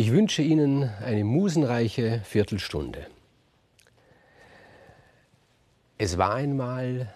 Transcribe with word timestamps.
Ich 0.00 0.12
wünsche 0.12 0.40
Ihnen 0.40 0.88
eine 1.04 1.24
musenreiche 1.24 2.22
Viertelstunde. 2.24 3.06
Es 5.98 6.16
war 6.16 6.32
einmal 6.32 7.12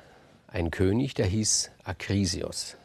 ein 0.48 0.71
König, 0.71 1.15
der 1.15 1.25
hieß 1.25 1.70
Akrisios. 1.83 2.77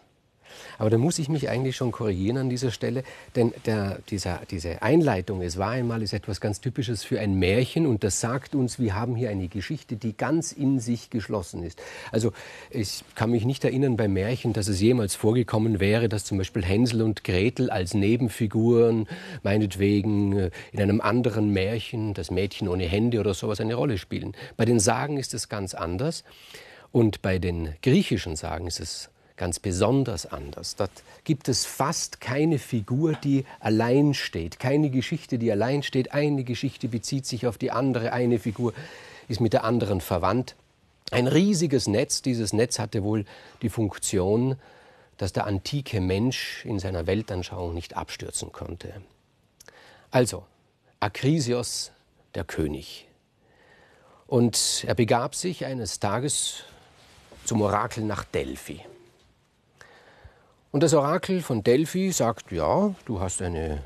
Aber 0.77 0.89
da 0.89 0.97
muss 0.97 1.19
ich 1.19 1.29
mich 1.29 1.49
eigentlich 1.49 1.75
schon 1.75 1.91
korrigieren 1.91 2.37
an 2.37 2.49
dieser 2.49 2.71
Stelle, 2.71 3.03
denn 3.35 3.53
der, 3.65 3.99
dieser, 4.09 4.41
diese 4.49 4.81
Einleitung, 4.81 5.41
es 5.41 5.57
war 5.57 5.71
einmal, 5.71 6.01
ist 6.01 6.13
etwas 6.13 6.41
ganz 6.41 6.61
Typisches 6.61 7.03
für 7.03 7.19
ein 7.19 7.35
Märchen 7.35 7.85
und 7.85 8.03
das 8.03 8.19
sagt 8.19 8.55
uns, 8.55 8.79
wir 8.79 8.95
haben 8.95 9.15
hier 9.15 9.29
eine 9.29 9.47
Geschichte, 9.47 9.95
die 9.95 10.15
ganz 10.15 10.51
in 10.51 10.79
sich 10.79 11.09
geschlossen 11.09 11.63
ist. 11.63 11.81
Also 12.11 12.31
ich 12.69 13.03
kann 13.15 13.31
mich 13.31 13.45
nicht 13.45 13.63
erinnern 13.63 13.97
bei 13.97 14.07
Märchen, 14.07 14.53
dass 14.53 14.67
es 14.67 14.79
jemals 14.81 15.15
vorgekommen 15.15 15.79
wäre, 15.79 16.09
dass 16.09 16.25
zum 16.25 16.37
Beispiel 16.37 16.63
Hänsel 16.63 17.01
und 17.01 17.23
Gretel 17.23 17.69
als 17.69 17.93
Nebenfiguren, 17.93 19.07
meinetwegen 19.43 20.37
äh, 20.37 20.51
in 20.71 20.81
einem 20.81 21.01
anderen 21.01 21.51
Märchen, 21.51 22.13
das 22.13 22.31
Mädchen 22.31 22.67
ohne 22.67 22.85
Hände 22.85 23.19
oder 23.19 23.33
sowas, 23.33 23.59
eine 23.59 23.75
Rolle 23.75 23.97
spielen. 23.97 24.33
Bei 24.57 24.65
den 24.65 24.79
Sagen 24.79 25.17
ist 25.17 25.33
es 25.33 25.49
ganz 25.49 25.73
anders. 25.73 26.23
Und 26.91 27.21
bei 27.21 27.37
den 27.39 27.75
griechischen 27.83 28.35
Sagen 28.35 28.67
ist 28.67 28.79
es 28.79 29.09
ganz 29.39 29.57
besonders 29.57 30.27
anders. 30.27 30.75
Dort 30.75 30.91
gibt 31.23 31.47
es 31.47 31.65
fast 31.65 32.21
keine 32.21 32.59
Figur, 32.59 33.13
die 33.13 33.45
allein 33.59 34.13
steht, 34.13 34.59
keine 34.59 34.91
Geschichte, 34.91 35.39
die 35.39 35.51
allein 35.51 35.81
steht. 35.81 36.13
Eine 36.13 36.43
Geschichte 36.43 36.87
bezieht 36.87 37.25
sich 37.25 37.47
auf 37.47 37.57
die 37.57 37.71
andere, 37.71 38.13
eine 38.13 38.37
Figur 38.37 38.73
ist 39.27 39.39
mit 39.39 39.53
der 39.53 39.63
anderen 39.63 40.01
verwandt. 40.01 40.55
Ein 41.11 41.25
riesiges 41.25 41.87
Netz. 41.87 42.21
Dieses 42.21 42.53
Netz 42.53 42.77
hatte 42.77 43.01
wohl 43.03 43.25
die 43.61 43.69
Funktion, 43.69 44.57
dass 45.17 45.33
der 45.33 45.47
antike 45.47 46.01
Mensch 46.01 46.65
in 46.65 46.77
seiner 46.77 47.07
Weltanschauung 47.07 47.73
nicht 47.73 47.95
abstürzen 47.95 48.51
konnte. 48.51 48.93
Also, 50.11 50.45
Akrisios, 50.99 51.91
der 52.35 52.43
König. 52.43 53.07
Und 54.27 54.83
er 54.85 54.95
begab 54.95 55.33
sich 55.33 55.65
eines 55.65 55.99
Tages 55.99 56.63
zum 57.45 57.61
Orakel 57.61 58.03
nach 58.03 58.25
Delphi. 58.25 58.81
Und 60.71 60.83
das 60.83 60.93
Orakel 60.93 61.41
von 61.41 61.63
Delphi 61.63 62.11
sagt, 62.11 62.51
ja, 62.51 62.93
du 63.05 63.19
hast 63.19 63.41
eine 63.41 63.81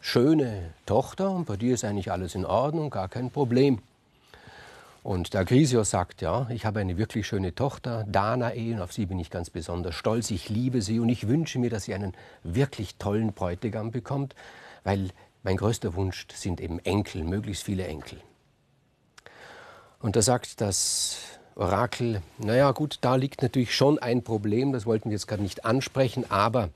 schöne 0.00 0.72
Tochter 0.84 1.30
und 1.30 1.44
bei 1.44 1.56
dir 1.56 1.74
ist 1.74 1.84
eigentlich 1.84 2.10
alles 2.10 2.34
in 2.34 2.44
Ordnung, 2.44 2.90
gar 2.90 3.08
kein 3.08 3.30
Problem. 3.30 3.80
Und 5.04 5.34
der 5.34 5.42
Akrisios 5.42 5.90
sagt, 5.90 6.22
ja, 6.22 6.48
ich 6.50 6.66
habe 6.66 6.80
eine 6.80 6.98
wirklich 6.98 7.28
schöne 7.28 7.54
Tochter, 7.54 8.04
Danae, 8.08 8.74
und 8.74 8.80
auf 8.80 8.92
sie 8.92 9.06
bin 9.06 9.20
ich 9.20 9.30
ganz 9.30 9.50
besonders 9.50 9.94
stolz, 9.94 10.32
ich 10.32 10.48
liebe 10.48 10.82
sie 10.82 10.98
und 10.98 11.10
ich 11.10 11.28
wünsche 11.28 11.60
mir, 11.60 11.70
dass 11.70 11.84
sie 11.84 11.94
einen 11.94 12.12
wirklich 12.42 12.96
tollen 12.96 13.32
Bräutigam 13.32 13.92
bekommt, 13.92 14.34
weil 14.82 15.10
mein 15.44 15.56
größter 15.56 15.94
Wunsch 15.94 16.26
sind 16.34 16.60
eben 16.60 16.80
Enkel, 16.80 17.22
möglichst 17.22 17.62
viele 17.62 17.86
Enkel. 17.86 18.20
Und 20.00 20.16
da 20.16 20.22
sagt 20.22 20.60
das 20.60 21.38
Orakel, 21.56 22.22
naja 22.36 22.70
gut, 22.72 22.98
da 23.00 23.16
liegt 23.16 23.40
natürlich 23.40 23.74
schon 23.74 23.98
ein 23.98 24.22
Problem, 24.22 24.72
das 24.72 24.84
wollten 24.84 25.08
wir 25.08 25.16
jetzt 25.16 25.26
gerade 25.26 25.42
nicht 25.42 25.64
ansprechen, 25.64 26.30
aber 26.30 26.68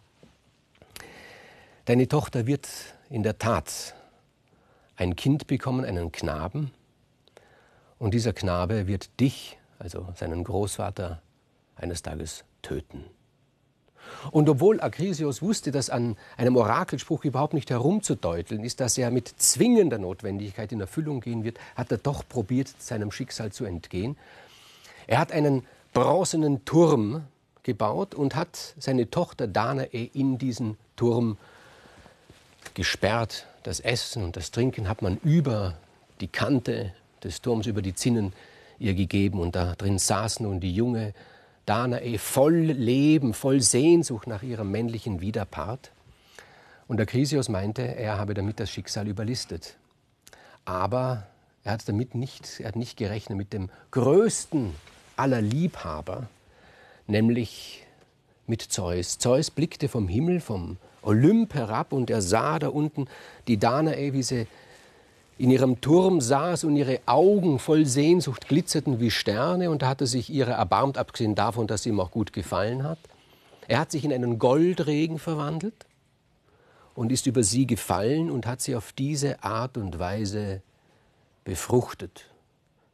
deine 1.85 2.09
Tochter 2.09 2.47
wird 2.47 2.67
in 3.11 3.23
der 3.23 3.39
Tat 3.39 3.95
ein 4.97 5.17
Kind 5.17 5.47
bekommen, 5.47 5.85
einen 5.85 6.13
Knaben, 6.13 6.73
und 7.99 8.15
dieser 8.15 8.33
Knabe 8.33 8.87
wird 8.87 9.21
dich, 9.21 9.59
also 9.79 10.09
seinen 10.17 10.43
Großvater, 10.43 11.21
eines 11.77 12.01
Tages 12.01 12.45
töten. 12.63 13.05
Und 14.31 14.49
obwohl 14.49 14.81
Akrisios 14.81 15.43
wusste, 15.43 15.71
dass 15.71 15.91
an 15.91 16.17
einem 16.39 16.57
Orakelspruch 16.57 17.25
überhaupt 17.27 17.53
nicht 17.53 17.69
herumzudeuteln 17.69 18.65
ist, 18.65 18.81
dass 18.81 18.97
er 18.97 19.11
mit 19.11 19.29
zwingender 19.29 19.99
Notwendigkeit 19.99 20.73
in 20.73 20.81
Erfüllung 20.81 21.21
gehen 21.21 21.45
wird, 21.45 21.59
hat 21.75 21.93
er 21.93 21.99
doch 21.99 22.27
probiert, 22.27 22.69
seinem 22.79 23.13
Schicksal 23.13 23.53
zu 23.53 23.67
entgehen. 23.67 24.17
Er 25.11 25.19
hat 25.19 25.33
einen 25.33 25.67
bronzenen 25.93 26.65
Turm 26.65 27.25
gebaut 27.65 28.15
und 28.15 28.37
hat 28.37 28.77
seine 28.79 29.11
Tochter 29.11 29.49
Danae 29.49 30.09
in 30.15 30.39
diesen 30.39 30.79
Turm 30.95 31.37
gesperrt. 32.75 33.45
Das 33.65 33.81
Essen 33.81 34.23
und 34.23 34.37
das 34.37 34.53
Trinken 34.53 34.89
hat 34.89 35.03
man 35.03 35.17
über 35.25 35.77
die 36.21 36.29
Kante 36.29 36.95
des 37.25 37.43
Turms, 37.43 37.67
über 37.67 37.83
die 37.83 37.93
Zinnen 37.93 38.33
ihr 38.79 38.95
gegeben. 38.95 39.41
Und 39.41 39.57
da 39.57 39.75
drin 39.75 39.99
saß 39.99 40.39
nun 40.39 40.61
die 40.61 40.73
junge 40.73 41.13
Danae 41.67 42.17
voll 42.17 42.55
Leben, 42.55 43.35
voll 43.35 43.63
Sehnsucht 43.63 44.29
nach 44.29 44.45
ihrem 44.45 44.71
männlichen 44.71 45.21
Widerpart. 45.21 45.91
Und 46.87 47.01
Akrisios 47.01 47.49
meinte, 47.49 47.83
er 47.83 48.17
habe 48.17 48.35
damit 48.35 48.61
das 48.61 48.71
Schicksal 48.71 49.09
überlistet. 49.09 49.75
Aber 50.65 51.27
er 51.65 51.73
hat 51.73 51.89
damit 51.89 52.15
nicht, 52.15 52.61
er 52.61 52.69
hat 52.69 52.77
nicht 52.77 52.97
gerechnet 52.97 53.37
mit 53.37 53.53
dem 53.53 53.71
größten 53.91 54.73
aller 55.21 55.43
Liebhaber, 55.43 56.29
nämlich 57.07 57.87
mit 58.47 58.63
Zeus. 58.63 59.19
Zeus 59.19 59.51
blickte 59.51 59.89
vom 59.89 60.09
Himmel, 60.09 60.41
vom 60.41 60.79
Olymp 61.03 61.55
herab 61.55 61.93
und 61.93 62.11
er 62.11 62.23
sah 62.23 62.59
da 62.59 62.69
unten 62.69 63.07
die 63.47 63.59
Danae, 63.59 64.13
wie 64.13 64.23
sie 64.23 64.47
in 65.39 65.51
ihrem 65.51 65.81
Turm 65.81 66.21
saß 66.21 66.65
und 66.65 66.77
ihre 66.77 67.01
Augen 67.07 67.59
voll 67.59 67.87
Sehnsucht 67.87 68.49
glitzerten 68.49 69.01
wie 69.01 69.11
Sterne 69.11 69.71
und 69.71 69.83
da 69.83 69.89
hatte 69.89 70.07
sich 70.07 70.31
ihre 70.31 70.53
erbarmt, 70.53 70.99
abgesehen 70.99 71.35
davon, 71.35 71.67
dass 71.67 71.83
sie 71.83 71.91
ihm 71.91 72.01
auch 72.01 72.11
gut 72.11 72.33
gefallen 72.33 72.83
hat. 72.83 72.99
Er 73.69 73.79
hat 73.79 73.91
sich 73.91 74.05
in 74.05 74.13
einen 74.13 74.39
Goldregen 74.39 75.19
verwandelt 75.19 75.87
und 76.95 77.13
ist 77.13 77.27
über 77.27 77.43
sie 77.43 77.67
gefallen 77.67 78.31
und 78.31 78.47
hat 78.47 78.61
sie 78.61 78.75
auf 78.75 78.93
diese 78.93 79.43
Art 79.45 79.77
und 79.77 79.99
Weise 79.99 80.63
befruchtet 81.45 82.30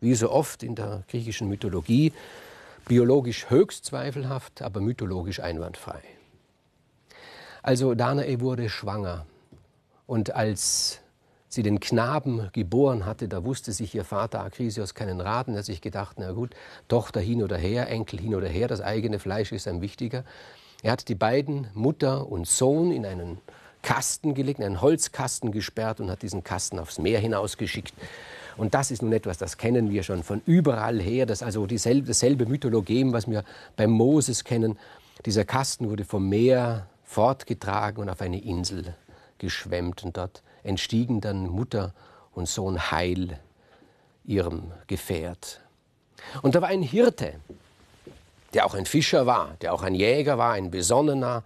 wie 0.06 0.14
so 0.14 0.30
oft 0.30 0.62
in 0.62 0.76
der 0.76 1.02
griechischen 1.08 1.48
Mythologie, 1.48 2.12
biologisch 2.86 3.50
höchst 3.50 3.84
zweifelhaft, 3.86 4.62
aber 4.62 4.80
mythologisch 4.80 5.40
einwandfrei. 5.40 6.00
Also 7.60 7.96
Danae 7.96 8.40
wurde 8.40 8.68
schwanger 8.68 9.26
und 10.06 10.32
als 10.36 11.00
sie 11.48 11.64
den 11.64 11.80
Knaben 11.80 12.50
geboren 12.52 13.04
hatte, 13.04 13.26
da 13.26 13.44
wusste 13.44 13.72
sich 13.72 13.96
ihr 13.96 14.04
Vater 14.04 14.44
Akrisios 14.44 14.94
keinen 14.94 15.20
Rat 15.20 15.48
und 15.48 15.54
er 15.54 15.58
hat 15.58 15.64
sich 15.64 15.80
gedacht, 15.80 16.18
na 16.20 16.30
gut, 16.30 16.54
Tochter 16.86 17.18
hin 17.18 17.42
oder 17.42 17.56
her, 17.56 17.88
Enkel 17.88 18.20
hin 18.20 18.36
oder 18.36 18.48
her, 18.48 18.68
das 18.68 18.80
eigene 18.80 19.18
Fleisch 19.18 19.50
ist 19.50 19.66
ein 19.66 19.80
wichtiger. 19.80 20.22
Er 20.82 20.92
hat 20.92 21.08
die 21.08 21.16
beiden, 21.16 21.66
Mutter 21.74 22.28
und 22.28 22.46
Sohn, 22.46 22.92
in 22.92 23.04
einen 23.04 23.38
Kasten 23.82 24.34
gelegt, 24.34 24.60
in 24.60 24.66
einen 24.66 24.80
Holzkasten 24.80 25.50
gesperrt 25.50 25.98
und 25.98 26.10
hat 26.10 26.22
diesen 26.22 26.44
Kasten 26.44 26.78
aufs 26.78 26.98
Meer 27.00 27.18
hinausgeschickt. 27.18 27.94
Und 28.56 28.74
das 28.74 28.90
ist 28.90 29.02
nun 29.02 29.12
etwas, 29.12 29.38
das 29.38 29.58
kennen 29.58 29.90
wir 29.90 30.02
schon 30.02 30.22
von 30.22 30.40
überall 30.46 31.00
her. 31.00 31.26
Das 31.26 31.38
ist 31.38 31.42
also 31.42 31.66
dieselbe, 31.66 32.08
dasselbe 32.08 32.46
Mythologem, 32.46 33.12
was 33.12 33.28
wir 33.28 33.44
bei 33.76 33.86
Moses 33.86 34.44
kennen. 34.44 34.78
Dieser 35.24 35.44
Kasten 35.44 35.90
wurde 35.90 36.04
vom 36.04 36.28
Meer 36.28 36.86
fortgetragen 37.04 38.02
und 38.02 38.08
auf 38.08 38.20
eine 38.20 38.42
Insel 38.42 38.94
geschwemmt. 39.38 40.04
Und 40.04 40.16
dort 40.16 40.42
entstiegen 40.62 41.20
dann 41.20 41.48
Mutter 41.48 41.92
und 42.32 42.48
Sohn 42.48 42.90
heil 42.90 43.38
ihrem 44.24 44.72
Gefährt. 44.86 45.60
Und 46.42 46.54
da 46.54 46.62
war 46.62 46.68
ein 46.68 46.82
Hirte, 46.82 47.34
der 48.54 48.66
auch 48.66 48.74
ein 48.74 48.86
Fischer 48.86 49.26
war, 49.26 49.54
der 49.60 49.72
auch 49.74 49.82
ein 49.82 49.94
Jäger 49.94 50.38
war, 50.38 50.52
ein 50.52 50.70
besonnener, 50.70 51.44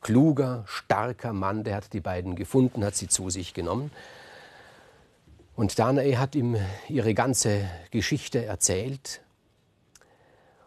kluger, 0.00 0.64
starker 0.66 1.32
Mann, 1.32 1.64
der 1.64 1.76
hat 1.76 1.92
die 1.92 2.00
beiden 2.00 2.36
gefunden, 2.36 2.84
hat 2.84 2.94
sie 2.94 3.08
zu 3.08 3.30
sich 3.30 3.54
genommen. 3.54 3.90
Und 5.56 5.78
Danae 5.78 6.16
hat 6.16 6.34
ihm 6.34 6.56
ihre 6.88 7.14
ganze 7.14 7.68
Geschichte 7.90 8.44
erzählt. 8.44 9.20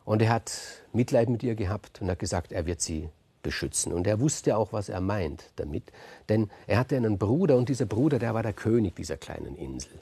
Und 0.06 0.22
er 0.22 0.30
hat 0.30 0.52
Mitleid 0.94 1.28
mit 1.30 1.44
ihr 1.44 1.56
gehabt 1.56 2.02
und 2.02 2.10
hat 2.10 2.20
gesagt, 2.20 2.54
er 2.54 2.66
wird 2.66 2.80
sie 2.80 3.10
beschützen. 3.44 3.92
Und 3.92 4.08
er 4.08 4.22
wusste 4.22 4.56
auch, 4.56 4.72
was 4.72 4.88
er 4.88 5.02
meint 5.02 5.52
damit. 5.58 5.92
Denn 6.30 6.50
er 6.68 6.80
hatte 6.80 6.96
einen 6.96 7.18
Bruder 7.18 7.58
und 7.58 7.68
dieser 7.68 7.86
Bruder, 7.86 8.18
der 8.18 8.34
war 8.34 8.44
der 8.44 8.54
König 8.54 8.96
dieser 8.96 9.18
kleinen 9.18 9.58
Insel. 9.58 10.00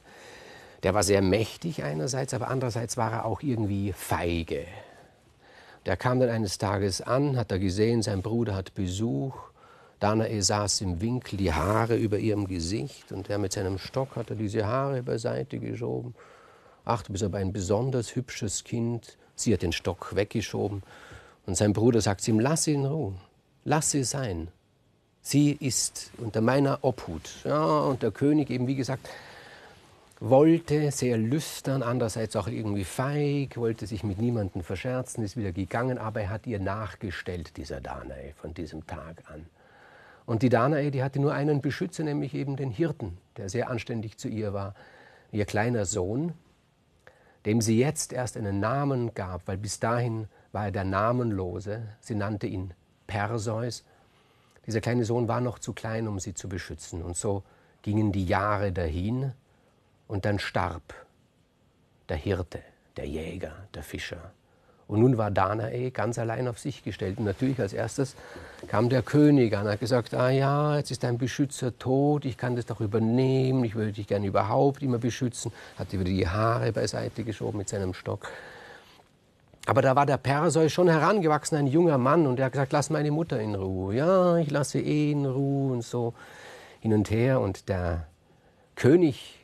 Der 0.83 0.93
war 0.93 1.01
sehr 1.01 1.23
mächtig 1.23 1.83
einerseits, 1.83 2.35
aber 2.35 2.49
andererseits 2.49 2.95
war 2.95 3.11
er 3.11 3.25
auch 3.25 3.41
irgendwie 3.41 3.91
feige. 3.93 4.65
Der 5.88 5.97
kam 5.97 6.19
dann 6.19 6.29
eines 6.29 6.59
Tages 6.59 7.01
an, 7.01 7.38
hat 7.38 7.51
er 7.51 7.59
gesehen, 7.59 8.03
sein 8.03 8.21
Bruder 8.21 8.55
hat 8.55 8.75
Besuch 8.75 9.35
Danae 10.00 10.42
saß 10.42 10.81
im 10.81 11.01
Winkel, 11.01 11.38
die 11.38 11.53
Haare 11.53 11.95
über 11.95 12.18
ihrem 12.18 12.47
Gesicht 12.47 13.12
und 13.12 13.30
er 13.30 13.38
mit 13.38 13.53
seinem 13.53 13.77
Stock 13.77 14.15
hatte 14.15 14.36
diese 14.36 14.65
Haare 14.68 15.01
beiseite 15.01 15.59
geschoben. 15.59 16.13
Ach, 16.83 17.01
du 17.01 17.13
bist 17.13 17.24
aber 17.24 17.38
ein 17.38 17.53
besonders 17.53 18.15
hübsches 18.15 18.63
Kind. 18.63 19.18
Sie 19.36 19.53
hat 19.53 19.62
den 19.62 19.71
Stock 19.71 20.15
weggeschoben 20.15 20.83
und 21.45 21.56
sein 21.56 21.74
Bruder 21.74 22.01
sagt 22.01 22.27
ihm, 22.27 22.39
lass 22.39 22.65
sie 22.65 22.74
in 22.74 22.86
Ruhe, 22.86 23.13
lass 23.63 23.92
sie 23.92 24.03
sein. 24.03 24.50
Sie 25.21 25.53
ist 25.53 26.12
unter 26.18 26.41
meiner 26.41 26.80
Obhut. 26.83 27.30
Ja, 27.44 27.80
und 27.80 28.03
der 28.03 28.12
König 28.12 28.51
eben, 28.51 28.68
wie 28.68 28.75
gesagt, 28.75 29.09
wollte, 30.19 30.91
sehr 30.91 31.18
lüstern, 31.18 31.83
andererseits 31.83 32.36
auch 32.36 32.48
irgendwie 32.48 32.83
feig, 32.83 33.57
wollte 33.57 33.88
sich 33.88 34.03
mit 34.03 34.19
niemandem 34.19 34.63
verscherzen, 34.63 35.24
ist 35.24 35.36
wieder 35.36 35.51
gegangen, 35.51 35.98
aber 35.98 36.21
er 36.21 36.30
hat 36.30 36.48
ihr 36.48 36.59
nachgestellt, 36.59 37.57
dieser 37.57 37.81
Danae, 37.81 38.33
von 38.39 38.53
diesem 38.53 38.86
Tag 38.86 39.24
an. 39.27 39.45
Und 40.25 40.42
die 40.42 40.50
Danae, 40.50 40.89
die 40.89 41.04
hatte 41.04 41.19
nur 41.19 41.33
einen 41.33 41.62
Beschützer, 41.62 42.04
nämlich 42.04 42.33
eben 42.33 42.56
den 42.56 42.72
Hirten, 42.72 43.18
der 43.38 43.50
sehr 43.50 43.69
anständig 43.69 44.18
zu 44.18 44.27
ihr 44.27 44.54
war. 44.54 44.74
Ihr 45.31 45.45
kleiner 45.45 45.86
Sohn, 45.86 46.33
dem 47.45 47.62
sie 47.62 47.77
jetzt 47.77 48.12
erst 48.12 48.38
einen 48.38 48.60
Namen 48.60 49.13
gab, 49.13 49.48
weil 49.48 49.57
bis 49.57 49.80
dahin 49.80 50.27
war 50.51 50.66
er 50.66 50.72
der 50.72 50.83
Namenlose. 50.83 51.83
Sie 52.00 52.16
nannte 52.16 52.48
ihn 52.48 52.74
Perseus. 53.06 53.83
Dieser 54.66 54.81
kleine 54.81 55.06
Sohn 55.06 55.27
war 55.27 55.42
noch 55.42 55.60
zu 55.60 55.74
klein, 55.74 56.07
um 56.07 56.19
sie 56.19 56.33
zu 56.33 56.50
beschützen. 56.50 57.04
Und 57.04 57.16
so 57.16 57.44
gingen 57.83 58.12
die 58.12 58.25
Jahre 58.25 58.72
dahin 58.72 59.33
und 60.07 60.25
dann 60.25 60.39
starb 60.39 61.06
der 62.10 62.18
Hirte, 62.18 62.62
der 62.98 63.07
Jäger, 63.07 63.54
der 63.75 63.83
Fischer. 63.83 64.31
Und 64.87 64.99
nun 64.99 65.17
war 65.17 65.31
Danae 65.31 65.89
ganz 65.89 66.19
allein 66.19 66.47
auf 66.47 66.59
sich 66.59 66.83
gestellt. 66.83 67.17
Und 67.17 67.25
natürlich 67.25 67.59
als 67.59 67.73
erstes 67.73 68.15
kam 68.67 68.89
der 68.89 69.01
König 69.01 69.55
an, 69.57 69.67
hat 69.67 69.79
gesagt, 69.79 70.13
ah 70.13 70.29
ja, 70.29 70.77
jetzt 70.77 70.91
ist 70.91 71.03
dein 71.03 71.17
Beschützer 71.17 71.77
tot, 71.79 72.25
ich 72.25 72.37
kann 72.37 72.55
das 72.55 72.67
doch 72.67 72.81
übernehmen, 72.81 73.63
ich 73.63 73.75
würde 73.75 73.93
dich 73.93 74.05
gerne 74.05 74.27
überhaupt 74.27 74.83
immer 74.83 74.99
beschützen. 74.99 75.51
Hat 75.77 75.91
wieder 75.91 76.03
die 76.03 76.27
Haare 76.27 76.71
beiseite 76.71 77.23
geschoben 77.23 77.57
mit 77.57 77.69
seinem 77.69 77.93
Stock. 77.95 78.27
Aber 79.65 79.81
da 79.81 79.95
war 79.95 80.05
der 80.05 80.17
Perseus 80.17 80.71
schon 80.71 80.88
herangewachsen, 80.88 81.57
ein 81.57 81.67
junger 81.67 81.97
Mann, 81.97 82.27
und 82.27 82.39
er 82.39 82.45
hat 82.45 82.51
gesagt, 82.51 82.71
lass 82.71 82.91
meine 82.91 83.09
Mutter 83.09 83.39
in 83.39 83.55
Ruhe. 83.55 83.95
Ja, 83.95 84.38
ich 84.38 84.51
lasse 84.51 84.79
eh 84.79 85.11
in 85.11 85.25
Ruhe 85.25 85.73
und 85.73 85.83
so 85.83 86.13
hin 86.81 86.93
und 86.93 87.09
her. 87.09 87.41
Und 87.41 87.67
der 87.69 88.05
König 88.75 89.39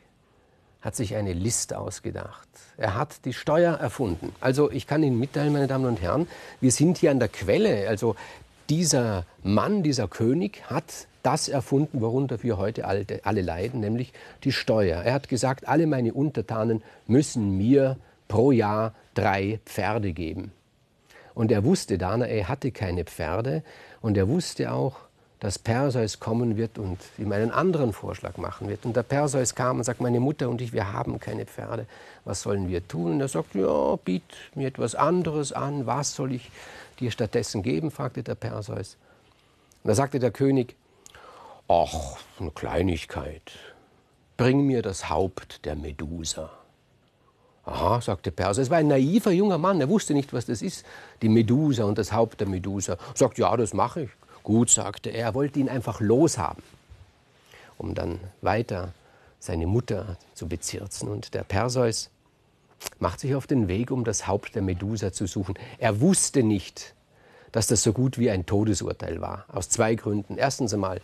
hat 0.81 0.95
sich 0.95 1.16
eine 1.16 1.33
List 1.33 1.74
ausgedacht. 1.74 2.48
Er 2.78 2.95
hat 2.95 3.25
die 3.25 3.33
Steuer 3.33 3.75
erfunden. 3.75 4.33
Also 4.39 4.72
ich 4.72 4.88
kann 4.88 5.04
Ihnen 5.04 5.19
mitteilen, 5.19 5.54
meine 5.54 5.68
Damen 5.68 5.86
und 5.86 6.01
Herren, 6.01 6.28
wir 6.60 6.72
sind 6.72 6.98
hier 6.98 7.12
an 7.12 7.19
der 7.19 7.30
Quelle. 7.30 7.88
Also 7.88 8.16
dieser 8.69 9.25
Mann, 9.44 9.83
dieser 9.83 10.07
König 10.07 10.63
hat 10.69 11.07
das 11.24 11.50
erfunden, 11.50 12.01
worunter 12.01 12.42
wir 12.42 12.57
heute 12.57 12.86
alle, 12.86 13.42
leiden, 13.42 13.80
nämlich 13.80 14.12
die 14.44 14.51
Steuer. 14.51 15.04
Er 15.04 15.13
hat 15.13 15.30
gesagt, 15.30 15.68
alle 15.68 15.86
meine 15.86 16.13
Untertanen 16.13 16.81
müssen 17.06 17.57
mir 17.57 17.98
pro 18.28 18.51
Jahr 18.51 18.95
drei 19.13 19.60
Pferde 19.66 20.13
geben. 20.13 20.51
Und 21.36 21.51
er 21.51 21.63
wusste, 21.63 21.98
Danae 21.98 22.45
hatte 22.45 22.72
keine 22.72 23.06
Pferde 23.06 23.63
und 24.01 24.18
er 24.18 24.28
wusste 24.28 24.72
auch, 24.72 24.95
dass 25.41 25.57
Perseus 25.57 26.19
kommen 26.19 26.55
wird 26.55 26.77
und 26.77 26.99
ihm 27.17 27.31
einen 27.31 27.49
anderen 27.49 27.93
Vorschlag 27.93 28.38
machen 28.38 28.69
wird. 28.69 28.85
Und 28.85 28.95
der 28.95 29.01
Perseus 29.01 29.55
kam 29.55 29.79
und 29.79 29.83
sagt, 29.83 29.99
meine 29.99 30.19
Mutter 30.19 30.47
und 30.47 30.61
ich, 30.61 30.71
wir 30.71 30.93
haben 30.93 31.19
keine 31.19 31.47
Pferde, 31.47 31.88
was 32.25 32.43
sollen 32.43 32.69
wir 32.69 32.88
tun? 32.88 33.13
Und 33.13 33.21
er 33.21 33.27
sagt, 33.27 33.55
ja, 33.55 33.95
biet 33.95 34.23
mir 34.53 34.67
etwas 34.67 34.93
anderes 34.93 35.51
an, 35.51 35.88
was 35.88 36.13
soll 36.13 36.33
ich 36.33 36.51
dir 36.99 37.09
stattdessen 37.09 37.63
geben? 37.63 37.89
fragte 37.89 38.21
der 38.21 38.35
Perseus. 38.35 38.97
Und 39.83 39.88
da 39.89 39.95
sagte 39.95 40.19
der 40.19 40.29
König, 40.29 40.75
ach, 41.67 42.17
eine 42.39 42.51
Kleinigkeit, 42.51 43.51
bring 44.37 44.67
mir 44.67 44.83
das 44.83 45.09
Haupt 45.09 45.65
der 45.65 45.75
Medusa. 45.75 46.51
Aha, 47.65 47.99
sagte 47.99 48.31
Perseus. 48.31 48.65
Es 48.65 48.69
war 48.69 48.77
ein 48.77 48.89
naiver 48.89 49.31
junger 49.31 49.57
Mann, 49.57 49.81
er 49.81 49.89
wusste 49.89 50.13
nicht, 50.13 50.33
was 50.33 50.45
das 50.45 50.61
ist, 50.61 50.85
die 51.23 51.29
Medusa 51.29 51.85
und 51.85 51.97
das 51.97 52.11
Haupt 52.11 52.41
der 52.41 52.47
Medusa. 52.47 52.97
Sagt, 53.15 53.39
ja, 53.39 53.57
das 53.57 53.73
mache 53.73 54.03
ich. 54.03 54.09
Gut, 54.43 54.69
sagte 54.69 55.09
er, 55.09 55.27
er 55.27 55.33
wollte 55.33 55.59
ihn 55.59 55.69
einfach 55.69 56.01
loshaben, 56.01 56.63
um 57.77 57.93
dann 57.93 58.19
weiter 58.41 58.93
seine 59.39 59.67
Mutter 59.67 60.17
zu 60.33 60.47
bezirzen. 60.47 61.09
Und 61.09 61.33
der 61.33 61.43
Perseus 61.43 62.09
macht 62.99 63.19
sich 63.19 63.35
auf 63.35 63.47
den 63.47 63.67
Weg, 63.67 63.91
um 63.91 64.03
das 64.03 64.27
Haupt 64.27 64.55
der 64.55 64.61
Medusa 64.61 65.11
zu 65.11 65.27
suchen. 65.27 65.55
Er 65.77 66.01
wusste 66.01 66.43
nicht, 66.43 66.93
dass 67.51 67.67
das 67.67 67.83
so 67.83 67.93
gut 67.93 68.17
wie 68.17 68.29
ein 68.29 68.45
Todesurteil 68.45 69.21
war. 69.21 69.45
Aus 69.49 69.69
zwei 69.69 69.95
Gründen. 69.95 70.38
Erstens 70.38 70.73
einmal 70.73 71.01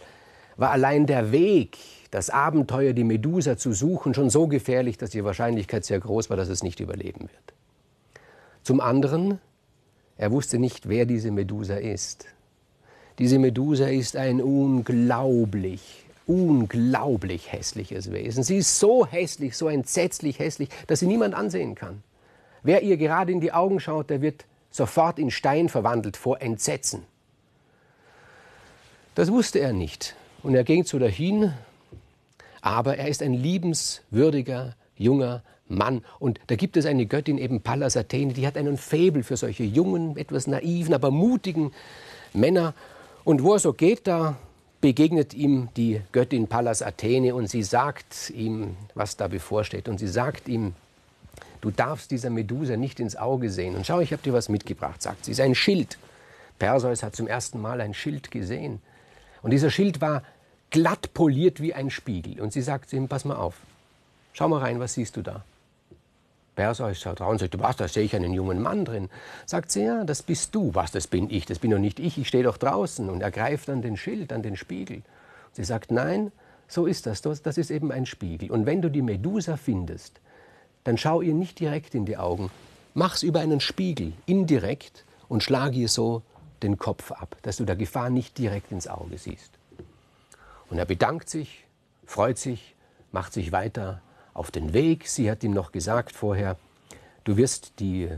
war 0.56 0.72
allein 0.72 1.06
der 1.06 1.32
Weg, 1.32 1.78
das 2.10 2.30
Abenteuer, 2.30 2.94
die 2.94 3.04
Medusa 3.04 3.58
zu 3.58 3.74
suchen, 3.74 4.14
schon 4.14 4.30
so 4.30 4.48
gefährlich, 4.48 4.98
dass 4.98 5.10
die 5.10 5.24
Wahrscheinlichkeit 5.24 5.84
sehr 5.84 6.00
groß 6.00 6.30
war, 6.30 6.38
dass 6.38 6.48
es 6.48 6.64
nicht 6.64 6.80
überleben 6.80 7.22
wird. 7.22 7.54
Zum 8.64 8.82
anderen, 8.82 9.40
er 10.16 10.32
wusste 10.32 10.58
nicht, 10.58 10.90
wer 10.90 11.06
diese 11.06 11.32
Medusa 11.32 11.76
ist. 11.76 12.26
Diese 13.20 13.40
Medusa 13.40 13.88
ist 13.88 14.16
ein 14.16 14.42
unglaublich, 14.42 16.06
unglaublich 16.28 17.52
hässliches 17.52 18.12
Wesen. 18.12 18.44
Sie 18.44 18.58
ist 18.58 18.80
so 18.80 19.08
hässlich, 19.08 19.58
so 19.58 19.70
entsetzlich 19.70 20.40
hässlich, 20.40 20.70
dass 20.86 21.00
sie 21.00 21.08
niemand 21.08 21.34
ansehen 21.34 21.74
kann. 21.74 22.04
Wer 22.62 22.84
ihr 22.84 22.98
gerade 22.98 23.32
in 23.32 23.42
die 23.42 23.54
Augen 23.54 23.80
schaut, 23.80 24.10
der 24.10 24.22
wird 24.22 24.46
sofort 24.70 25.18
in 25.18 25.32
Stein 25.32 25.70
verwandelt 25.70 26.18
vor 26.18 26.42
Entsetzen. 26.42 27.04
Das 29.16 29.32
wusste 29.32 29.60
er 29.60 29.74
nicht. 29.74 30.16
Und 30.44 30.54
er 30.54 30.64
ging 30.64 30.86
zu 30.86 31.00
dahin, 31.00 31.54
aber 32.62 32.98
er 32.98 33.08
ist 33.08 33.24
ein 33.24 33.34
liebenswürdiger 33.34 34.76
junger 34.96 35.42
Mann. 35.68 36.04
Und 36.20 36.40
da 36.48 36.56
gibt 36.56 36.78
es 36.78 36.86
eine 36.86 37.08
Göttin, 37.08 37.40
eben 37.40 37.62
Pallas 37.62 37.98
Athene, 37.98 38.34
die 38.34 38.46
hat 38.46 38.58
einen 38.58 38.78
Faible 38.78 39.24
für 39.24 39.38
solche 39.38 39.64
jungen, 39.64 40.18
etwas 40.18 40.46
naiven, 40.46 40.94
aber 40.94 41.10
mutigen 41.10 41.72
Männer. 42.34 42.76
Und 43.28 43.44
wo 43.44 43.56
er 43.56 43.60
so 43.60 43.74
geht, 43.74 44.08
da 44.08 44.38
begegnet 44.80 45.34
ihm 45.34 45.68
die 45.76 46.00
Göttin 46.14 46.48
Pallas 46.48 46.82
Athene 46.82 47.36
und 47.36 47.50
sie 47.50 47.62
sagt 47.62 48.30
ihm, 48.30 48.78
was 48.96 49.18
da 49.18 49.28
bevorsteht. 49.28 49.90
Und 49.90 49.98
sie 49.98 50.08
sagt 50.08 50.48
ihm, 50.48 50.76
du 51.60 51.70
darfst 51.70 52.12
dieser 52.12 52.30
Medusa 52.30 52.78
nicht 52.78 53.02
ins 53.02 53.18
Auge 53.18 53.50
sehen. 53.50 53.76
Und 53.76 53.86
schau, 53.86 54.00
ich 54.00 54.14
habe 54.14 54.24
dir 54.24 54.32
was 54.32 54.48
mitgebracht, 54.48 55.02
sagt 55.02 55.26
sie. 55.26 55.32
Es 55.32 55.40
ist 55.40 55.44
ein 55.44 55.56
Schild. 55.56 55.98
Perseus 56.58 57.04
hat 57.04 57.18
zum 57.18 57.28
ersten 57.28 57.60
Mal 57.60 57.82
ein 57.82 57.94
Schild 57.94 58.32
gesehen. 58.32 58.82
Und 59.42 59.52
dieser 59.52 59.72
Schild 59.72 60.00
war 60.00 60.24
glatt 60.70 61.14
poliert 61.14 61.62
wie 61.62 61.74
ein 61.74 61.90
Spiegel. 61.90 62.40
Und 62.40 62.54
sie 62.54 62.62
sagt 62.62 62.92
zu 62.92 62.96
ihm, 62.96 63.10
pass 63.10 63.26
mal 63.26 63.36
auf, 63.36 63.56
schau 64.32 64.48
mal 64.48 64.60
rein, 64.62 64.80
was 64.80 64.94
siehst 64.94 65.18
du 65.18 65.22
da? 65.22 65.44
Perseus 66.58 67.00
schaut 67.00 67.22
raus 67.22 67.34
und 67.34 67.40
sagt, 67.40 67.60
was, 67.60 67.78
da 67.78 67.88
sehe 67.88 68.04
ich 68.04 68.16
einen 68.16 68.34
jungen 68.34 68.60
Mann 68.62 68.84
drin. 68.84 69.10
Sagt 69.46 69.72
sie, 69.72 69.84
ja, 69.84 70.04
das 70.04 70.24
bist 70.24 70.56
du. 70.56 70.74
Was, 70.74 70.92
das 70.92 71.08
bin 71.08 71.30
ich, 71.30 71.46
das 71.46 71.60
bin 71.60 71.72
doch 71.72 71.78
nicht 71.78 72.00
ich, 72.00 72.18
ich 72.18 72.28
stehe 72.28 72.44
doch 72.44 72.58
draußen. 72.58 73.10
Und 73.10 73.22
er 73.22 73.32
greift 73.32 73.70
an 73.70 73.84
den 73.84 73.96
Schild, 73.96 74.34
an 74.34 74.42
den 74.42 74.58
Spiegel. 74.58 75.04
Sie 75.54 75.64
sagt, 75.64 75.92
nein, 75.92 76.32
so 76.68 76.88
ist 76.88 77.06
das, 77.06 77.22
das 77.22 77.58
ist 77.58 77.70
eben 77.70 77.92
ein 77.92 78.08
Spiegel. 78.08 78.52
Und 78.52 78.66
wenn 78.66 78.82
du 78.82 78.90
die 78.90 79.04
Medusa 79.04 79.56
findest, 79.56 80.20
dann 80.84 80.98
schau 80.98 81.22
ihr 81.22 81.36
nicht 81.36 81.60
direkt 81.60 81.94
in 81.94 82.06
die 82.06 82.18
Augen, 82.18 82.50
mach's 82.96 83.22
über 83.22 83.40
einen 83.40 83.60
Spiegel, 83.60 84.14
indirekt, 84.26 85.06
und 85.30 85.44
schlag 85.44 85.76
ihr 85.76 85.90
so 85.90 86.24
den 86.64 86.78
Kopf 86.78 87.12
ab, 87.12 87.36
dass 87.44 87.58
du 87.58 87.66
der 87.66 87.76
Gefahr 87.76 88.10
nicht 88.10 88.38
direkt 88.38 88.72
ins 88.72 88.88
Auge 88.88 89.18
siehst. 89.18 89.52
Und 90.70 90.80
er 90.80 90.86
bedankt 90.86 91.30
sich, 91.30 91.66
freut 92.06 92.38
sich, 92.38 92.76
macht 93.12 93.34
sich 93.34 93.52
weiter 93.52 94.02
auf 94.38 94.52
den 94.52 94.74
Weg. 94.74 95.08
Sie 95.08 95.30
hat 95.30 95.44
ihm 95.44 95.52
noch 95.52 95.72
gesagt 95.72 96.16
vorher, 96.16 96.58
du 97.24 97.38
wirst 97.38 97.80
die 97.80 98.10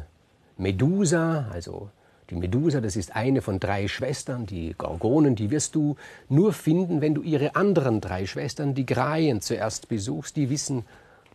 Medusa, 0.57 1.47
also 1.51 1.89
die 2.29 2.35
Medusa, 2.35 2.81
das 2.81 2.95
ist 2.95 3.15
eine 3.15 3.41
von 3.41 3.59
drei 3.59 3.87
Schwestern, 3.87 4.45
die 4.45 4.75
Gorgonen, 4.77 5.35
die 5.35 5.49
wirst 5.49 5.73
du 5.73 5.95
nur 6.27 6.53
finden, 6.53 7.01
wenn 7.01 7.15
du 7.15 7.23
ihre 7.23 7.55
anderen 7.55 8.01
drei 8.01 8.27
Schwestern, 8.27 8.75
die 8.75 8.85
Graien, 8.85 9.41
zuerst 9.41 9.87
besuchst. 9.87 10.35
Die 10.35 10.49
wissen, 10.49 10.85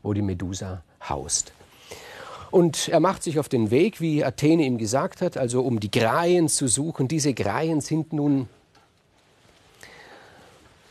wo 0.02 0.12
die 0.12 0.22
Medusa 0.22 0.82
haust. 1.08 1.52
Und 2.52 2.88
er 2.88 3.00
macht 3.00 3.24
sich 3.24 3.40
auf 3.40 3.48
den 3.48 3.72
Weg, 3.72 4.00
wie 4.00 4.24
Athene 4.24 4.64
ihm 4.64 4.78
gesagt 4.78 5.20
hat, 5.22 5.36
also 5.36 5.62
um 5.62 5.80
die 5.80 5.90
Graien 5.90 6.48
zu 6.48 6.68
suchen. 6.68 7.08
Diese 7.08 7.34
Graien 7.34 7.80
sind 7.80 8.12
nun 8.12 8.48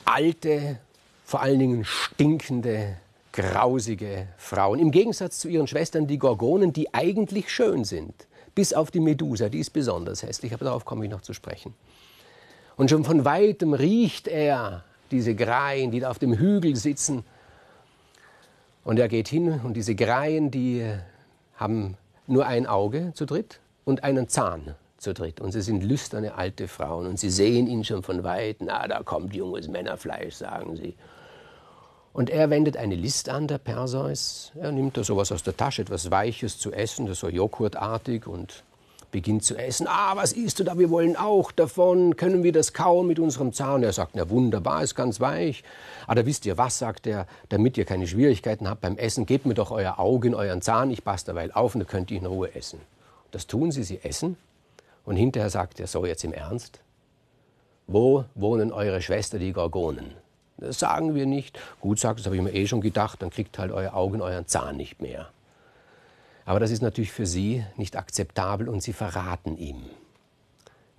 alte, 0.04 0.80
vor 1.24 1.42
allen 1.42 1.60
Dingen 1.60 1.86
stinkende 1.86 2.98
grausige 3.34 4.28
Frauen. 4.38 4.80
Im 4.80 4.92
Gegensatz 4.92 5.40
zu 5.40 5.50
ihren 5.50 5.68
Schwestern, 5.68 6.08
die 6.08 6.20
Gorgonen, 6.20 6.72
die 6.72 6.94
eigentlich 6.94 7.50
schön 7.50 7.84
sind. 7.84 8.14
Bis 8.56 8.74
auf 8.74 8.92
die 8.92 9.00
Medusa, 9.00 9.50
die 9.50 9.60
ist 9.60 9.72
besonders 9.72 10.24
hässlich, 10.24 10.54
aber 10.54 10.66
darauf 10.66 10.86
komme 10.86 11.04
ich 11.04 11.12
noch 11.12 11.22
zu 11.22 11.34
sprechen. 11.34 11.74
Und 12.78 12.90
schon 12.90 13.04
von 13.04 13.26
weitem 13.26 13.74
riecht 13.74 14.28
er 14.28 14.84
diese 15.12 15.36
Greien, 15.36 15.92
die 15.92 16.00
da 16.00 16.12
auf 16.12 16.20
dem 16.20 16.38
Hügel 16.38 16.76
sitzen. 16.76 17.24
Und 18.84 19.00
er 19.00 19.08
geht 19.08 19.28
hin 19.28 19.62
und 19.64 19.74
diese 19.74 19.96
Greien, 19.96 20.52
die 20.52 20.86
haben 21.56 21.98
nur 22.28 22.46
ein 22.46 22.68
Auge 22.68 23.12
zu 23.14 23.26
dritt 23.26 23.60
und 23.86 24.04
einen 24.04 24.28
Zahn 24.28 24.76
zu 24.98 25.14
dritt. 25.14 25.42
Und 25.42 25.52
sie 25.52 25.62
sind 25.62 25.84
lüsterne 25.84 26.36
alte 26.36 26.68
Frauen 26.68 27.08
und 27.08 27.20
sie 27.20 27.30
sehen 27.32 27.68
ihn 27.68 27.84
schon 27.84 28.04
von 28.04 28.24
weitem. 28.24 28.68
Na, 28.68 28.88
da 28.88 29.02
kommt 29.02 29.34
junges 29.34 29.68
Männerfleisch, 29.68 30.36
sagen 30.36 30.76
sie. 30.76 30.96
Und 32.14 32.30
er 32.30 32.50
wendet 32.50 32.78
eine 32.78 32.96
List 32.96 33.28
an, 33.28 33.48
der 33.48 33.58
Perseus. 33.58 34.52
Er 34.56 34.72
nimmt 34.72 34.96
da 34.98 35.04
sowas 35.04 35.32
aus 35.32 35.44
der 35.44 35.58
Tasche, 35.58 35.82
etwas 35.82 36.12
Weiches 36.12 36.60
zu 36.60 36.72
essen, 36.72 37.08
das 37.08 37.20
so 37.20 37.28
joghurtartig 37.28 38.28
und 38.28 38.64
beginnt 39.12 39.44
zu 39.44 39.58
essen. 39.58 39.88
Ah, 39.90 40.16
was 40.16 40.34
isst 40.34 40.60
du 40.60 40.64
da? 40.64 40.78
Wir 40.78 40.90
wollen 40.90 41.16
auch 41.16 41.52
davon. 41.52 42.16
Können 42.16 42.44
wir 42.44 42.52
das 42.52 42.74
kauen 42.74 43.08
mit 43.08 43.20
unserem 43.20 43.52
Zahn? 43.52 43.84
Er 43.84 43.94
sagt, 43.94 44.16
na 44.16 44.30
wunderbar, 44.30 44.84
ist 44.84 44.96
ganz 44.96 45.20
weich. 45.20 45.64
Ah, 46.08 46.16
wisst 46.24 46.46
ihr 46.46 46.58
was, 46.58 46.78
sagt 46.78 47.08
er, 47.08 47.28
damit 47.50 47.78
ihr 47.78 47.86
keine 47.86 48.08
Schwierigkeiten 48.08 48.70
habt 48.70 48.82
beim 48.82 48.98
Essen, 48.98 49.26
gebt 49.26 49.46
mir 49.46 49.56
doch 49.56 49.72
euer 49.72 50.00
Auge 50.00 50.28
in 50.28 50.36
euren 50.36 50.62
Zahn, 50.62 50.92
ich 50.92 51.04
passe 51.04 51.26
derweil 51.26 51.52
auf 51.52 51.76
und 51.76 51.82
dann 51.82 51.88
könnt 51.88 52.12
ihr 52.12 52.20
in 52.20 52.26
Ruhe 52.26 52.54
essen. 52.56 52.80
Das 53.32 53.48
tun 53.48 53.72
sie, 53.72 53.84
sie 53.84 54.00
essen. 54.04 54.38
Und 55.06 55.16
hinterher 55.16 55.50
sagt 55.50 55.80
er, 55.80 55.88
so 55.88 56.06
jetzt 56.06 56.24
im 56.24 56.34
Ernst? 56.34 56.80
wo 57.88 58.26
wohnen 58.36 58.72
eure 58.72 59.02
Schwester, 59.02 59.40
die 59.40 59.54
Gorgonen? 59.54 60.23
Das 60.64 60.80
sagen 60.80 61.14
wir 61.14 61.26
nicht. 61.26 61.60
Gut 61.82 62.00
sagt, 62.00 62.20
das 62.20 62.26
habe 62.26 62.38
ich 62.38 62.42
mir 62.42 62.54
eh 62.54 62.68
schon 62.68 62.80
gedacht, 62.80 63.22
dann 63.22 63.30
kriegt 63.30 63.60
halt 63.60 63.72
euer 63.72 63.94
Augen 63.94 64.22
euren 64.22 64.48
Zahn 64.48 64.78
nicht 64.78 65.02
mehr. 65.02 65.30
Aber 66.46 66.60
das 66.60 66.72
ist 66.72 66.82
natürlich 66.82 67.12
für 67.12 67.26
sie 67.26 67.66
nicht 67.76 67.98
akzeptabel 67.98 68.70
und 68.70 68.82
sie 68.82 68.94
verraten 68.94 69.58
ihm, 69.58 69.84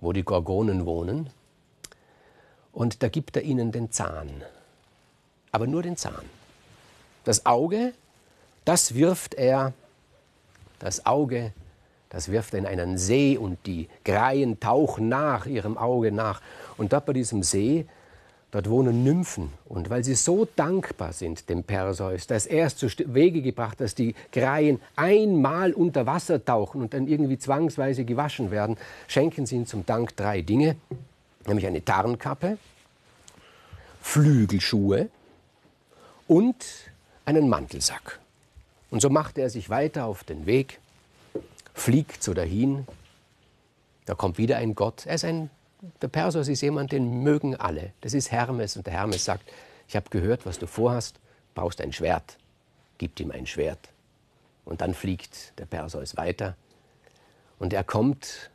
wo 0.01 0.13
die 0.13 0.23
Gorgonen 0.23 0.85
wohnen. 0.85 1.29
Und 2.73 3.01
da 3.01 3.09
gibt 3.09 3.35
er 3.35 3.43
ihnen 3.43 3.71
den 3.71 3.91
Zahn. 3.91 4.43
Aber 5.51 5.65
nur 5.65 5.81
den 5.81 5.97
Zahn. 5.97 6.25
Das 7.23 7.45
Auge, 7.45 7.93
das 8.65 8.93
wirft 8.93 9.33
er, 9.33 9.73
das 10.77 11.05
Auge, 11.07 11.53
das 12.09 12.29
wirft 12.29 12.53
er 12.53 12.59
in 12.59 12.65
einen 12.67 12.97
See 12.99 13.37
und 13.37 13.57
die 13.65 13.89
Greien 14.03 14.59
tauchen 14.59 15.09
nach 15.09 15.47
ihrem 15.47 15.77
Auge 15.77 16.11
nach. 16.11 16.41
Und 16.77 16.93
dort 16.93 17.07
bei 17.07 17.13
diesem 17.13 17.41
See, 17.41 17.87
dort 18.55 18.69
wohnen 18.69 19.03
Nymphen. 19.03 19.51
Und 19.65 19.89
weil 19.89 20.05
sie 20.05 20.15
so 20.15 20.47
dankbar 20.55 21.11
sind 21.11 21.49
dem 21.49 21.65
Perseus, 21.65 22.25
dass 22.25 22.45
er 22.45 22.67
es 22.67 22.77
zu 22.77 22.87
Wege 23.13 23.41
gebracht, 23.41 23.81
dass 23.81 23.95
die 23.95 24.15
Greien 24.31 24.79
einmal 24.95 25.73
unter 25.73 26.05
Wasser 26.05 26.43
tauchen 26.43 26.81
und 26.81 26.93
dann 26.93 27.07
irgendwie 27.07 27.37
zwangsweise 27.37 28.05
gewaschen 28.05 28.51
werden, 28.51 28.77
schenken 29.07 29.45
sie 29.45 29.57
ihm 29.57 29.65
zum 29.65 29.85
Dank 29.85 30.15
drei 30.15 30.41
Dinge, 30.41 30.77
nämlich 31.45 31.67
eine 31.67 31.83
Tarnkappe, 31.83 32.57
Flügelschuhe 34.01 35.09
und 36.29 36.55
einen 37.25 37.49
Mantelsack. 37.49 38.19
Und 38.89 39.01
so 39.01 39.09
machte 39.09 39.41
er 39.41 39.49
sich 39.49 39.69
weiter 39.69 40.05
auf 40.05 40.23
den 40.23 40.45
Weg, 40.45 40.79
fliegt 41.73 42.23
so 42.23 42.33
dahin. 42.33 42.87
Da 44.05 44.15
kommt 44.15 44.37
wieder 44.37 44.55
ein 44.57 44.75
Gott. 44.75 45.05
Er 45.05 45.15
ist 45.15 45.25
ein, 45.25 45.49
der 46.01 46.07
Perseus 46.07 46.47
ist 46.47 46.61
jemand, 46.61 46.91
den 46.91 47.23
mögen 47.23 47.55
alle. 47.55 47.93
Das 48.01 48.13
ist 48.13 48.31
Hermes. 48.31 48.77
Und 48.77 48.85
der 48.87 48.93
Hermes 48.93 49.25
sagt, 49.25 49.49
ich 49.87 49.95
habe 49.95 50.09
gehört, 50.09 50.45
was 50.45 50.59
du 50.59 50.67
vorhast, 50.67 51.19
brauchst 51.53 51.81
ein 51.81 51.93
Schwert. 51.93 52.37
Gibt 52.97 53.19
ihm 53.19 53.31
ein 53.31 53.45
Schwert. 53.45 53.89
Und 54.63 54.81
dann 54.81 54.93
fliegt 54.93 55.57
der 55.59 55.65
Perseus 55.65 56.17
weiter. 56.17 56.55
Und 57.59 57.73
er 57.73 57.83
kommt 57.83 58.49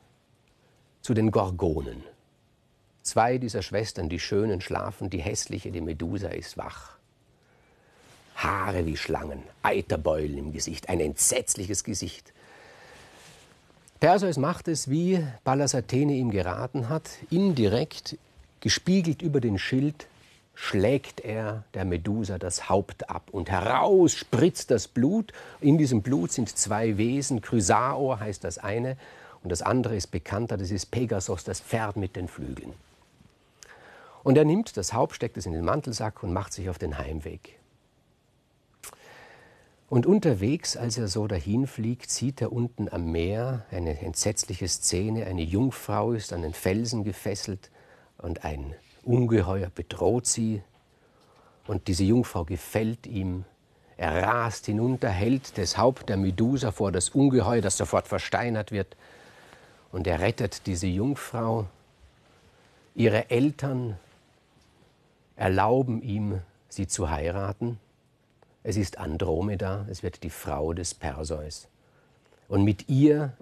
zu 1.02 1.14
den 1.14 1.30
Gorgonen. 1.30 2.02
Zwei 3.02 3.38
dieser 3.38 3.62
Schwestern, 3.62 4.08
die 4.08 4.20
Schönen, 4.20 4.60
schlafen, 4.60 5.08
die 5.08 5.20
hässliche, 5.20 5.70
die 5.70 5.80
Medusa, 5.80 6.28
ist 6.28 6.56
wach. 6.56 6.98
Haare 8.36 8.86
wie 8.86 8.96
Schlangen, 8.96 9.42
Eiterbeulen 9.62 10.36
im 10.36 10.52
Gesicht, 10.52 10.88
ein 10.88 11.00
entsetzliches 11.00 11.84
Gesicht. 11.84 12.32
Perseus 14.00 14.38
macht 14.38 14.66
es, 14.66 14.88
wie 14.88 15.22
Pallas 15.44 15.74
Athene 15.74 16.14
ihm 16.14 16.30
geraten 16.30 16.88
hat, 16.88 17.10
indirekt, 17.28 18.16
gespiegelt 18.60 19.20
über 19.20 19.42
den 19.42 19.58
Schild, 19.58 20.06
schlägt 20.54 21.20
er 21.20 21.64
der 21.74 21.84
Medusa 21.84 22.38
das 22.38 22.70
Haupt 22.70 23.10
ab 23.10 23.24
und 23.30 23.50
heraus 23.50 24.14
spritzt 24.14 24.70
das 24.70 24.88
Blut. 24.88 25.34
In 25.60 25.76
diesem 25.76 26.00
Blut 26.00 26.32
sind 26.32 26.48
zwei 26.48 26.96
Wesen, 26.96 27.42
Chrysaor 27.42 28.20
heißt 28.20 28.42
das 28.42 28.56
eine 28.56 28.96
und 29.42 29.52
das 29.52 29.60
andere 29.60 29.96
ist 29.96 30.06
bekannter, 30.06 30.56
das 30.56 30.70
ist 30.70 30.90
Pegasos, 30.90 31.44
das 31.44 31.60
Pferd 31.60 31.98
mit 31.98 32.16
den 32.16 32.28
Flügeln. 32.28 32.72
Und 34.22 34.38
er 34.38 34.46
nimmt 34.46 34.78
das 34.78 34.94
Haupt, 34.94 35.14
steckt 35.14 35.36
es 35.36 35.44
in 35.44 35.52
den 35.52 35.64
Mantelsack 35.66 36.22
und 36.22 36.32
macht 36.32 36.54
sich 36.54 36.70
auf 36.70 36.78
den 36.78 36.96
Heimweg. 36.96 37.59
Und 39.90 40.06
unterwegs, 40.06 40.76
als 40.76 40.96
er 40.98 41.08
so 41.08 41.26
dahinfliegt, 41.26 42.12
sieht 42.12 42.40
er 42.40 42.52
unten 42.52 42.88
am 42.88 43.10
Meer 43.10 43.66
eine 43.72 44.00
entsetzliche 44.00 44.68
Szene. 44.68 45.26
Eine 45.26 45.42
Jungfrau 45.42 46.12
ist 46.12 46.32
an 46.32 46.42
den 46.42 46.54
Felsen 46.54 47.02
gefesselt 47.02 47.72
und 48.16 48.44
ein 48.44 48.76
Ungeheuer 49.02 49.68
bedroht 49.68 50.26
sie. 50.26 50.62
Und 51.66 51.88
diese 51.88 52.04
Jungfrau 52.04 52.44
gefällt 52.44 53.08
ihm. 53.08 53.44
Er 53.96 54.22
rast 54.22 54.66
hinunter, 54.66 55.08
hält 55.08 55.58
das 55.58 55.76
Haupt 55.76 56.08
der 56.08 56.16
Medusa 56.16 56.70
vor 56.70 56.92
das 56.92 57.08
Ungeheuer, 57.08 57.60
das 57.60 57.76
sofort 57.76 58.06
versteinert 58.06 58.70
wird. 58.70 58.96
Und 59.90 60.06
er 60.06 60.20
rettet 60.20 60.68
diese 60.68 60.86
Jungfrau. 60.86 61.66
Ihre 62.94 63.28
Eltern 63.28 63.98
erlauben 65.34 66.00
ihm, 66.00 66.42
sie 66.68 66.86
zu 66.86 67.10
heiraten. 67.10 67.80
Es 68.62 68.76
ist 68.76 68.98
Andromeda, 68.98 69.86
es 69.88 70.02
wird 70.02 70.22
die 70.22 70.30
Frau 70.30 70.74
des 70.74 70.94
Perseus. 70.94 71.66
Und 72.48 72.64
mit 72.64 72.88
ihr 72.88 73.32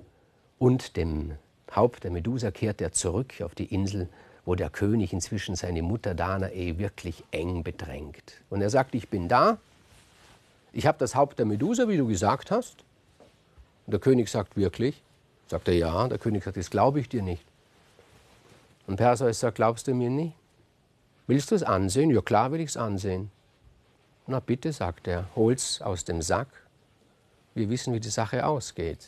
und 0.58 0.96
dem 0.96 1.32
Haupt 1.74 2.04
der 2.04 2.10
Medusa 2.10 2.50
kehrt 2.50 2.80
er 2.80 2.92
zurück 2.92 3.40
auf 3.42 3.54
die 3.54 3.74
Insel, 3.74 4.08
wo 4.44 4.54
der 4.54 4.70
König 4.70 5.12
inzwischen 5.12 5.56
seine 5.56 5.82
Mutter 5.82 6.14
Danae 6.14 6.78
wirklich 6.78 7.24
eng 7.32 7.64
bedrängt. 7.64 8.40
Und 8.48 8.62
er 8.62 8.70
sagt, 8.70 8.94
ich 8.94 9.08
bin 9.08 9.28
da, 9.28 9.58
ich 10.72 10.86
habe 10.86 10.98
das 10.98 11.14
Haupt 11.14 11.38
der 11.38 11.46
Medusa, 11.46 11.88
wie 11.88 11.96
du 11.96 12.06
gesagt 12.06 12.50
hast. 12.50 12.76
Und 13.86 13.92
der 13.92 14.00
König 14.00 14.28
sagt, 14.28 14.56
wirklich? 14.56 15.02
Sagt 15.48 15.66
er, 15.68 15.74
ja. 15.74 16.08
Der 16.08 16.18
König 16.18 16.44
sagt, 16.44 16.56
das 16.56 16.70
glaube 16.70 17.00
ich 17.00 17.08
dir 17.08 17.22
nicht. 17.22 17.42
Und 18.86 18.96
Perseus 18.96 19.40
sagt, 19.40 19.56
glaubst 19.56 19.88
du 19.88 19.94
mir 19.94 20.10
nicht? 20.10 20.34
Willst 21.26 21.50
du 21.50 21.54
es 21.54 21.62
ansehen? 21.62 22.10
Ja, 22.10 22.20
klar 22.20 22.52
will 22.52 22.60
ich 22.60 22.70
es 22.70 22.76
ansehen. 22.76 23.30
Na 24.30 24.40
bitte, 24.40 24.74
sagt 24.74 25.08
er, 25.08 25.26
hol's 25.36 25.80
aus 25.80 26.04
dem 26.04 26.20
Sack. 26.20 26.48
Wir 27.54 27.70
wissen, 27.70 27.94
wie 27.94 28.00
die 28.00 28.10
Sache 28.10 28.44
ausgeht. 28.44 28.98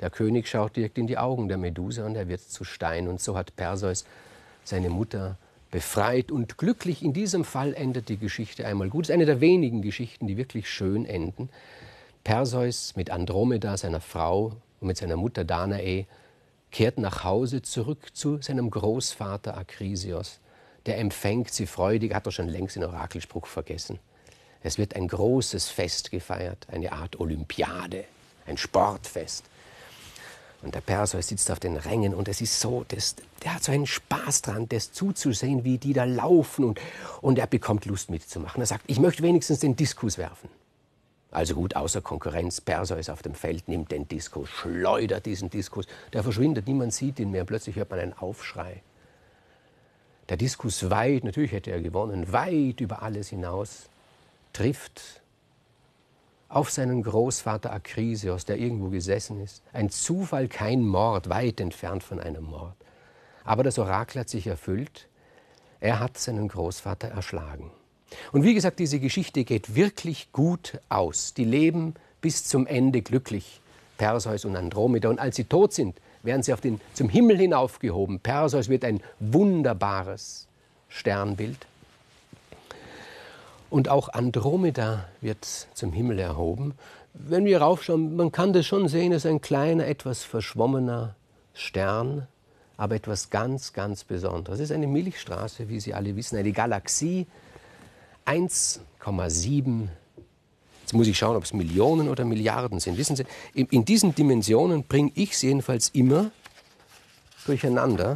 Der 0.00 0.10
König 0.10 0.48
schaut 0.48 0.74
direkt 0.74 0.98
in 0.98 1.06
die 1.06 1.18
Augen 1.18 1.46
der 1.46 1.56
Medusa 1.56 2.04
und 2.04 2.16
er 2.16 2.26
wird 2.26 2.40
zu 2.40 2.64
Stein. 2.64 3.06
Und 3.06 3.20
so 3.20 3.38
hat 3.38 3.54
Perseus 3.54 4.04
seine 4.64 4.90
Mutter 4.90 5.38
befreit 5.70 6.32
und 6.32 6.58
glücklich. 6.58 7.04
In 7.04 7.12
diesem 7.12 7.44
Fall 7.44 7.74
endet 7.74 8.08
die 8.08 8.16
Geschichte 8.16 8.66
einmal 8.66 8.88
gut. 8.88 9.04
Es 9.04 9.10
ist 9.10 9.14
eine 9.14 9.24
der 9.24 9.40
wenigen 9.40 9.82
Geschichten, 9.82 10.26
die 10.26 10.36
wirklich 10.36 10.68
schön 10.68 11.06
enden. 11.06 11.48
Perseus 12.24 12.96
mit 12.96 13.10
Andromeda, 13.10 13.76
seiner 13.76 14.00
Frau, 14.00 14.56
und 14.80 14.88
mit 14.88 14.96
seiner 14.96 15.16
Mutter 15.16 15.44
Danae 15.44 16.06
kehrt 16.72 16.98
nach 16.98 17.22
Hause 17.22 17.62
zurück 17.62 18.16
zu 18.16 18.42
seinem 18.42 18.70
Großvater 18.70 19.56
Akrisios. 19.56 20.40
Der 20.86 20.98
empfängt 20.98 21.52
sie 21.52 21.66
freudig, 21.66 22.12
hat 22.12 22.26
er 22.26 22.32
schon 22.32 22.48
längst 22.48 22.74
den 22.74 22.82
Orakelspruch 22.82 23.46
vergessen. 23.46 24.00
Es 24.66 24.78
wird 24.78 24.96
ein 24.96 25.06
großes 25.06 25.68
Fest 25.68 26.10
gefeiert, 26.10 26.66
eine 26.68 26.90
Art 26.90 27.20
Olympiade, 27.20 28.04
ein 28.46 28.56
Sportfest. 28.56 29.44
Und 30.60 30.74
der 30.74 30.80
Perseus 30.80 31.28
sitzt 31.28 31.52
auf 31.52 31.60
den 31.60 31.76
Rängen 31.76 32.12
und 32.12 32.26
es 32.26 32.40
ist 32.40 32.58
so, 32.58 32.84
das, 32.88 33.14
der 33.44 33.54
hat 33.54 33.62
so 33.62 33.70
einen 33.70 33.86
Spaß 33.86 34.42
dran, 34.42 34.68
das 34.68 34.90
zuzusehen, 34.90 35.62
wie 35.62 35.78
die 35.78 35.92
da 35.92 36.02
laufen 36.02 36.64
und, 36.64 36.80
und 37.20 37.38
er 37.38 37.46
bekommt 37.46 37.84
Lust 37.84 38.10
mitzumachen. 38.10 38.60
Er 38.60 38.66
sagt, 38.66 38.82
ich 38.88 38.98
möchte 38.98 39.22
wenigstens 39.22 39.60
den 39.60 39.76
Diskus 39.76 40.18
werfen. 40.18 40.48
Also 41.30 41.54
gut, 41.54 41.76
außer 41.76 42.00
Konkurrenz, 42.00 42.60
Perseus 42.60 43.08
auf 43.08 43.22
dem 43.22 43.36
Feld 43.36 43.68
nimmt 43.68 43.92
den 43.92 44.08
Diskus, 44.08 44.48
schleudert 44.48 45.26
diesen 45.26 45.48
Diskus, 45.48 45.86
der 46.12 46.24
verschwindet, 46.24 46.66
niemand 46.66 46.92
sieht 46.92 47.20
ihn 47.20 47.30
mehr, 47.30 47.44
plötzlich 47.44 47.76
hört 47.76 47.90
man 47.90 48.00
einen 48.00 48.14
Aufschrei. 48.14 48.82
Der 50.28 50.36
Diskus 50.36 50.90
weit, 50.90 51.22
natürlich 51.22 51.52
hätte 51.52 51.70
er 51.70 51.80
gewonnen, 51.80 52.32
weit 52.32 52.80
über 52.80 53.02
alles 53.02 53.28
hinaus 53.28 53.88
trifft 54.56 55.20
auf 56.48 56.70
seinen 56.70 57.02
Großvater 57.02 57.72
Akrisios, 57.72 58.46
der 58.46 58.58
irgendwo 58.58 58.88
gesessen 58.88 59.42
ist. 59.42 59.62
Ein 59.74 59.90
Zufall, 59.90 60.48
kein 60.48 60.82
Mord, 60.82 61.28
weit 61.28 61.60
entfernt 61.60 62.02
von 62.02 62.20
einem 62.20 62.44
Mord. 62.44 62.74
Aber 63.44 63.62
das 63.62 63.78
Orakel 63.78 64.20
hat 64.20 64.30
sich 64.30 64.46
erfüllt. 64.46 65.08
Er 65.80 66.00
hat 66.00 66.16
seinen 66.16 66.48
Großvater 66.48 67.08
erschlagen. 67.08 67.70
Und 68.32 68.44
wie 68.44 68.54
gesagt, 68.54 68.78
diese 68.78 68.98
Geschichte 68.98 69.44
geht 69.44 69.74
wirklich 69.74 70.32
gut 70.32 70.80
aus. 70.88 71.34
Die 71.34 71.44
leben 71.44 71.94
bis 72.22 72.44
zum 72.44 72.66
Ende 72.66 73.02
glücklich, 73.02 73.60
Perseus 73.98 74.46
und 74.46 74.56
Andromeda. 74.56 75.10
Und 75.10 75.18
als 75.18 75.36
sie 75.36 75.44
tot 75.44 75.74
sind, 75.74 76.00
werden 76.22 76.42
sie 76.42 76.54
auf 76.54 76.62
den, 76.62 76.80
zum 76.94 77.10
Himmel 77.10 77.36
hinaufgehoben. 77.36 78.20
Perseus 78.20 78.70
wird 78.70 78.84
ein 78.84 79.02
wunderbares 79.20 80.46
Sternbild. 80.88 81.66
Und 83.68 83.88
auch 83.88 84.08
Andromeda 84.10 85.08
wird 85.20 85.44
zum 85.74 85.92
Himmel 85.92 86.18
erhoben. 86.18 86.74
Wenn 87.14 87.44
wir 87.44 87.60
raufschauen, 87.60 88.16
man 88.16 88.30
kann 88.30 88.52
das 88.52 88.66
schon 88.66 88.88
sehen, 88.88 89.12
es 89.12 89.24
ist 89.24 89.30
ein 89.30 89.40
kleiner, 89.40 89.86
etwas 89.86 90.22
verschwommener 90.22 91.16
Stern, 91.54 92.28
aber 92.76 92.94
etwas 92.94 93.30
ganz, 93.30 93.72
ganz 93.72 94.04
Besonderes. 94.04 94.60
Es 94.60 94.70
ist 94.70 94.74
eine 94.74 94.86
Milchstraße, 94.86 95.68
wie 95.68 95.80
Sie 95.80 95.94
alle 95.94 96.14
wissen, 96.14 96.36
eine 96.36 96.52
Galaxie, 96.52 97.26
1,7 98.26 99.88
Jetzt 100.86 100.92
muss 100.92 101.08
ich 101.08 101.18
schauen, 101.18 101.34
ob 101.34 101.42
es 101.42 101.52
Millionen 101.52 102.08
oder 102.08 102.24
Milliarden 102.24 102.78
sind. 102.78 102.96
Wissen 102.96 103.16
Sie, 103.16 103.24
in 103.54 103.84
diesen 103.84 104.14
Dimensionen 104.14 104.84
bringe 104.84 105.10
ich 105.16 105.32
es 105.32 105.42
jedenfalls 105.42 105.88
immer 105.88 106.30
durcheinander. 107.44 108.14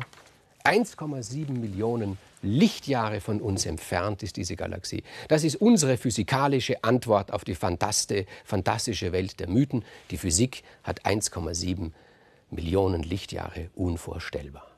1,7 0.63 1.51
Millionen 1.51 2.17
Lichtjahre 2.43 3.21
von 3.21 3.41
uns 3.41 3.67
entfernt 3.67 4.23
ist 4.23 4.37
diese 4.37 4.57
Galaxie. 4.57 5.03
Das 5.29 5.45
ist 5.45 5.57
unsere 5.57 5.97
physikalische 5.97 6.83
Antwort 6.83 7.33
auf 7.33 7.45
die 7.45 7.55
fantastische 7.55 9.13
Welt 9.13 9.41
der 9.41 9.49
Mythen. 9.49 9.85
Die 10.11 10.17
Physik 10.17 10.63
hat 10.83 11.05
1,7 11.05 11.93
Millionen 12.51 13.03
Lichtjahre 13.03 13.71
unvorstellbar. 13.75 14.70